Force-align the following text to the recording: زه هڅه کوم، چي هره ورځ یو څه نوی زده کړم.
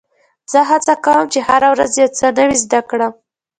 زه 0.51 0.59
هڅه 0.69 0.93
کوم، 1.05 1.23
چي 1.33 1.39
هره 1.47 1.67
ورځ 1.73 1.91
یو 2.01 2.09
څه 2.17 2.25
نوی 2.37 2.57
زده 2.63 2.79
کړم. 2.89 3.13